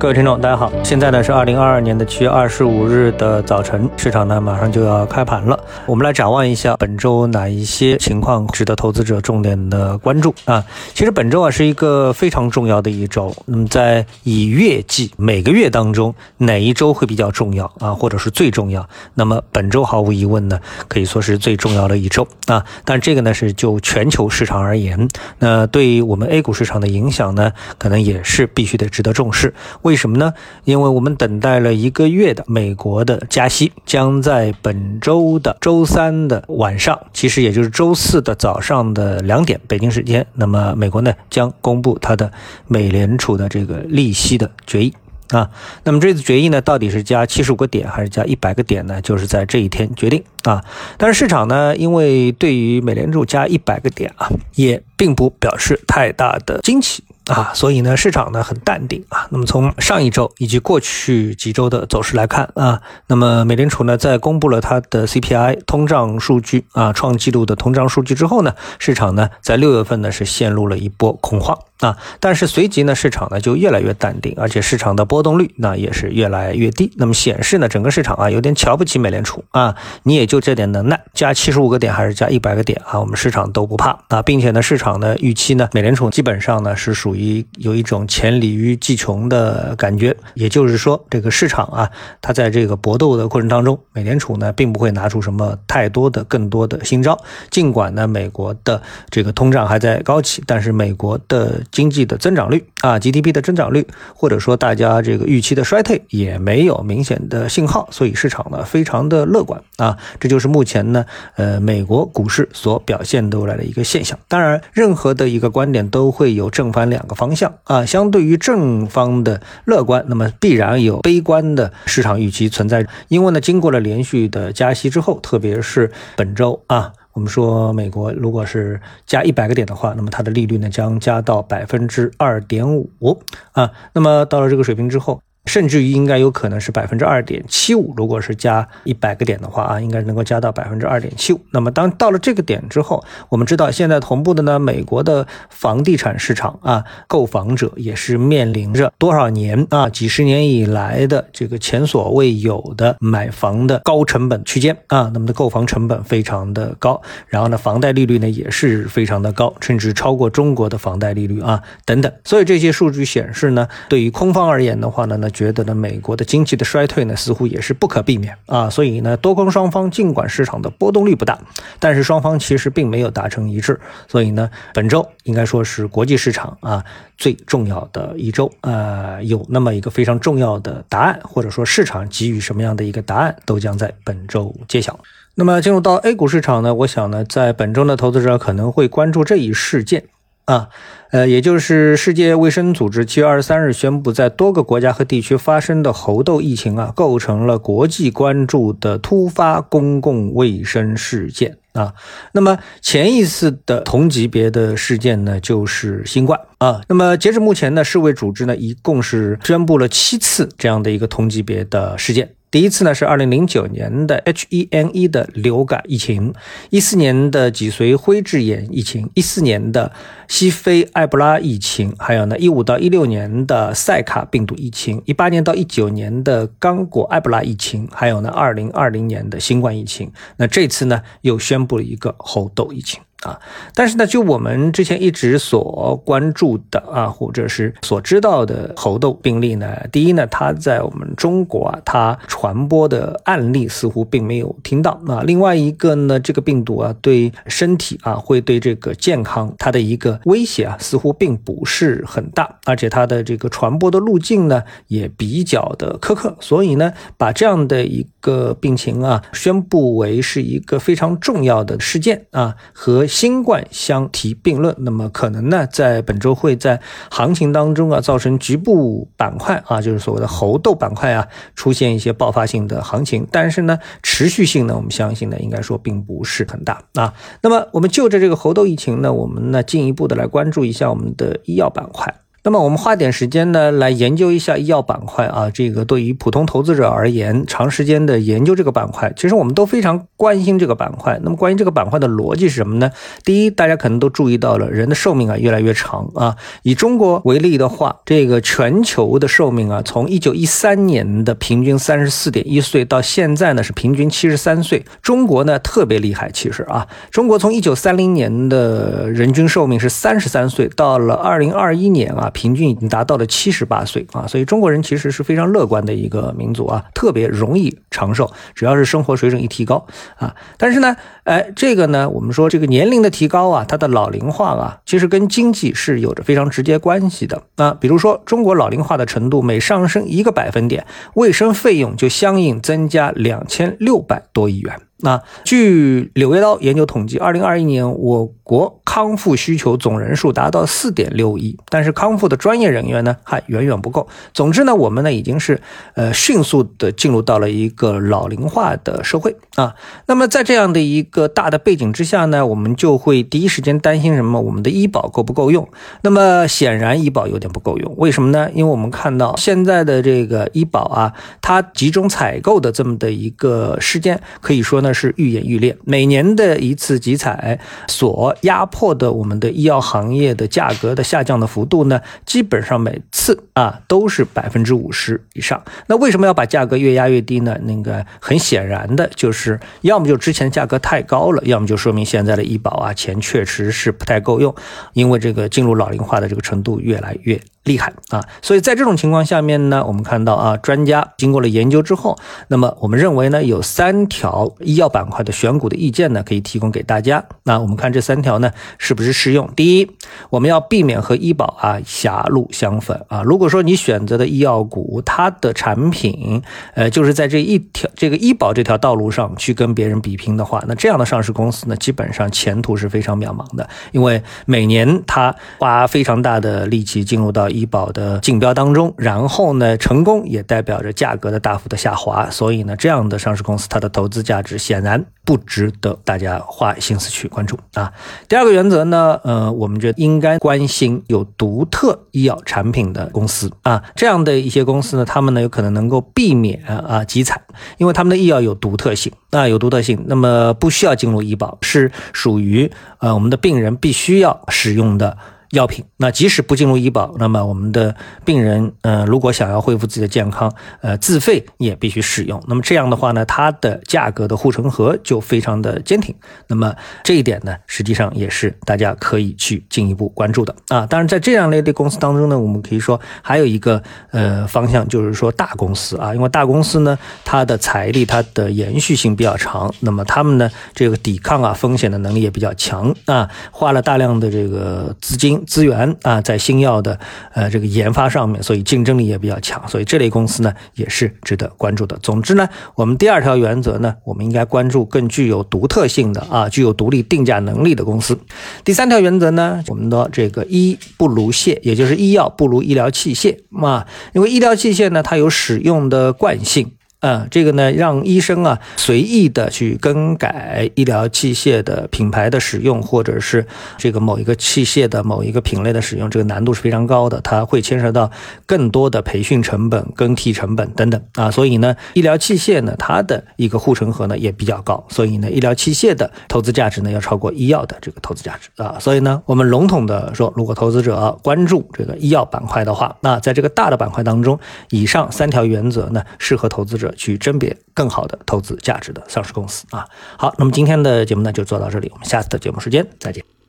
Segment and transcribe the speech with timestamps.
[0.00, 10.64] 各位听众，大家好，现在呢是二零二二年的七月二十五日的早晨，市场呢马上就要开盘了，我们来展望一下本周哪一些情况值得投资者重点的关注啊。
[10.94, 18.88] 其实本周啊是一个非常重要的一周，那么在以月计，每个月当中哪一周会比较重要啊，或者是最重要？
[19.12, 20.58] 那么本周毫无疑问呢，
[20.88, 22.64] 可以说是最重要的一周啊。
[22.86, 25.10] 但这个呢是就全球市场而言，
[25.40, 29.52] 那对于我们 A 股市场的影响呢，可能也是必须得值得重视。
[29.82, 30.32] 为为什么呢？
[30.62, 42.30] 因为我们等待了一个月的美国的加息，将在本周的周三的晚上，其实也就是周四的早上的两点北京时间，那么美国呢将公布它的
[42.68, 44.94] 美联储的这个利息的决议
[45.30, 45.50] 啊。
[45.82, 49.02] 那么这次决议呢，到底是加七十五个点还是加一百个点呢？
[49.02, 50.64] 就是在这一天决定啊。
[50.96, 57.02] 但是市场呢，因为对于美联储加一百个点啊，也并不表示太大的惊奇。
[57.30, 59.26] 啊，所以呢，市场呢很淡定啊。
[59.30, 71.56] 那么从上一周以及过去几周的走势来看啊，那么美联储呢在公布了它的 CPI 通胀数据啊，创纪录的通胀数据之后呢，市场呢在六月份呢是陷入了一波恐慌。
[71.80, 76.92] 啊，但是随即呢，市场呢就越来越淡定，而且市场的波动率那也是越来越低。
[76.96, 97.18] 那么显示呢，整个市场啊有点瞧不起美联储啊，你也就这点能耐，加七十五个点还是加一百个点啊，我们市场都不怕啊，并且呢，市场呢预期呢，美联储基本上呢是属于有一种黔驴技穷的感觉，也就是说，这个市场啊，它在这个搏斗的过程当中，美联储呢并不会拿出什么太多的更多的新招。
[97.50, 111.04] 尽管呢，美国的这个通胀还在高企，但是美国的经济的增长率啊，GDP 的增长率，或者说大家这个预期的衰退也没有明显的信号，所以市场呢非常的乐观啊，这就是目前呢
[111.36, 114.18] 呃美国股市所表现出来的一个现象。
[114.28, 126.92] 当然，任何的一个观点都会有正反两个方向啊，相对于正方的乐观，那么必然有悲观的市场预期存在，因为呢经过了连续的加息之后，特别是本周啊。
[127.12, 133.20] 我们说，美国如果是加一百个点的话，那么它的利率呢将加到百分之二点五
[133.52, 133.70] 啊。
[133.92, 135.20] 那么到了这个水平之后。
[135.50, 141.40] 甚至于应该有可能是百分之二点七五，如果是加一百个点的话啊，应该能够加到百分之二点七五。
[141.50, 162.12] 那么当到了这个点之后，我们知道现在同步的呢，美国的房地产市场啊，购房者也是面临着多少年啊，几十年以来的这个前所未有的买房的高成本区间啊，那么的购房成本非常的高，然后呢，房贷利率呢也是非常的高，甚至超过中国的房贷利率啊等等。
[162.24, 168.68] 所以这些数据显示呢，对于空方而言的话呢，那觉得呢，美国的经济的衰退呢，似乎也是不可避免啊。
[168.68, 171.38] 所以呢，多空双方尽管市场的波动率不大，
[171.78, 173.80] 但是双方其实并没有达成一致。
[174.06, 176.84] 所以呢，本周应该说是国际市场啊
[177.16, 178.52] 最重要的一周。
[178.60, 185.00] 呃，有那么一个非常重要的答案，或者说市场给予什么样的一个答案，都将在本周揭晓。
[185.36, 190.04] 那么进入到 A 股市场呢，我想呢，在本周的投资者可能会关注这一事件。
[190.46, 190.68] 啊，
[191.12, 201.94] 呃，也就是世界卫生组织七月二十三日宣布，在多个国家和地区发生的猴痘疫情啊，构成了国际关注的突发公共卫生事件啊。
[202.32, 206.80] 那么前一次的同级别的事件呢，就是新冠啊。
[206.88, 212.34] 那么截至目前呢，世卫组织呢，一共是宣布了七次这样的一个同级别的事件。
[212.50, 216.34] 第一次呢是二零零九年的 H1N1 的流感疫情，
[216.70, 219.92] 一四年的脊髓灰质炎疫情，一四年的
[220.26, 230.10] 西非埃博拉疫情，还有呢一五到一六年的塞卡病毒疫情，一八年到一九年的刚果埃博拉疫情，还有呢二零二零年的新冠疫情。
[230.36, 233.00] 那这次呢又宣布了一个猴痘疫情。
[233.22, 233.38] 啊，
[233.74, 245.22] 但是呢，就我们之前一直所关注的啊，或者是所知道的猴痘病例呢，第一呢，它在我们中国啊，它传播的案例似乎并没有听到啊。
[245.26, 256.34] 另外一个呢，这个病毒啊，对身体啊，会对这个健康它的一个威胁啊，似乎并不是很大，而且它的这个传播的路径呢，也比较的苛刻。
[256.40, 266.80] 所以呢，把这样的一个病情啊，宣布为是一个非常重要的事件啊，和新冠相提并论，那么可能呢，在本周会在
[267.10, 271.26] 行情当中啊，造成局部板块啊，就是所谓的猴痘板块啊，
[271.56, 277.12] 出现一些爆发性的行情，但是呢，持续性呢，我们相信呢，应该说并不是很大啊。
[277.42, 282.14] 那么我们就着这个猴痘疫情呢，我们呢进一步的来关注一下我们的医药板块。
[282.42, 285.50] 那么我们花点时间呢，来研究一下医药板块啊。
[285.52, 291.20] 这个对于普通投资者而言，长时间的研究这个板块，其实我们都非常关心这个板块。
[291.22, 292.90] 那么关于这个板块的逻辑是什么呢？
[293.24, 296.34] 第一，大家可能都注意到了，人的寿命啊越来越长啊。
[296.62, 304.82] 以中国为例的话，这个全球的寿命啊，从一九一三年的平均三十四点一岁，到现在呢是平均七十三岁。
[305.02, 312.28] 中国呢特别厉害，其实啊，中国从一九三零年的人均寿命是三十三岁，到了二零二一年啊。
[312.30, 319.86] 平均已经达到了七十八岁啊，所以中国人其实是非常乐观的一个民族啊，特别容易长寿，只要是生活水准一提高
[320.16, 320.34] 啊。
[320.56, 327.76] 但是呢，哎，这个呢，我们说这个年龄的提高啊，它的老龄化啊，其实跟经济是有着非常直接关系的啊。
[327.80, 334.80] 比如说，中国老龄化的程度每上升一个百分点，卫生费用就相应增加两千六百多亿元。
[335.02, 344.08] 那据柳叶刀研究统计，二零二一年我国康复需求总人数达到四点六亿，但是康复的专业人员呢还远远不够。
[344.34, 345.60] 总之呢，我们呢已经是
[345.94, 349.74] 呃迅速的进入到了一个老龄化的社会啊。
[350.06, 354.40] 那么在这样的一个大的背景之下呢，我们就会第一时间担心什么？
[354.40, 355.66] 我们的医保够不够用？
[356.02, 358.50] 那么显然医保有点不够用，为什么呢？
[358.52, 364.89] 因为我们看到现在的这个医保啊，它集中采购的这么的一个事件，可以说呢。
[364.92, 367.58] 是愈演愈烈，每年的一次集采
[367.88, 375.62] 所压迫的我们的医药行业的价格的下降的幅度呢，基本上每次啊都是百分之五十以上。
[375.86, 377.58] 那为什么要把价格越压越低呢？
[377.64, 384.54] 那个很显然的就是，要么就之前价格太高了，要么就说明现在的医保啊钱确实是不太够用，
[384.92, 387.40] 因为这个进入老龄化的这个程度越来越。
[387.70, 388.20] 厉害啊！
[388.42, 392.18] 所以在这种情况下面呢，我们看到啊，专家经过了研究之后，
[392.48, 397.24] 那么我们认为呢，有三条医药板块的选股的意见呢，可以提供给大家。
[397.44, 399.48] 那我们看这三条呢，是不是适用？
[399.54, 399.88] 第一，
[400.30, 403.22] 我们要避免和医保啊狭路相逢啊。
[403.22, 406.42] 如果说你选择的医药股，它的产品
[406.74, 427.92] 呃就是在这一条这个医保这条道路上去跟别人比拼的话，那这样的上市公司呢，基本上前途是非常渺茫的，因为每年它花非常大的力气进入到医医保的竞标当中，然后呢，成功也代表着价格的大幅的下滑，所以呢，这样的上市公司它的投资价值显然不值得大家花心思去关注啊。
[428.28, 437.40] 第二个原则呢，呃，我们觉得应该关心有独特医药产品的公司啊，这样的一些公司呢，他们呢有可能能够避免啊集采，
[437.76, 445.16] 因为他们的医药有独特性啊，有独特性，那么不需要进入医保，是属于呃我们的病人必须要使用的。
[445.50, 447.94] 药品，那即使不进入医保，那么我们的
[448.24, 452.40] 病人，呃，如果想要恢复自己的健康，呃，自费也必须使用。
[452.46, 456.14] 那么这样的话呢，它的价格的护城河就非常的坚挺。
[456.46, 460.86] 那么这一点呢，实际上也是大家可以去进一步关注的啊。
[460.86, 463.82] 当然，在这样类的公司当中呢，我们可以说还有一个
[464.12, 475.39] 呃方向，就是说大公司啊，因为大公司呢，它的财力、它的延续性比较长，那么他们呢，这个抵抗啊风险的能力也比较强啊，花了大量的这个资金。
[475.46, 476.98] 资源啊，在新药的
[477.32, 481.98] 呃这个研发上面，所以竞争力也比较强，所以这类公司呢也是值得关注的。
[482.02, 488.18] 总之呢，我们第二条原则呢，我们应该关注更具有独特性的啊，具有独立定价能力的公司。
[488.64, 496.72] 第三条原则呢，我们的这个医不如械，也就是医药不如医疗器械啊，因为医疗器械呢，它有使用的惯性。
[497.00, 503.46] 嗯，这个呢，让医生啊随意的去更改医疗器械的品牌的使用，或者是
[503.78, 508.10] 这个某一个器械的某一个品类的使用，这个难度是非常高的，它会牵涉到
[508.44, 511.30] 更多的培训成本、更替成本等等啊。
[511.30, 518.76] 所以呢，医疗器械呢，它的一个护城河呢也比较高，所以呢，医疗器械的投资价值呢要超过医药的这个投资价值啊。
[518.78, 529.86] 所以呢，我们笼统的说，如果投资者关注这个医药板块的话，那在这个大的板块当中，以上三条原则呢，适合投资者去甄别更好的投资价值的上市公司啊。
[530.16, 533.39] 好，那么今天的节目呢就做到这里，我们下次的节目时间再见。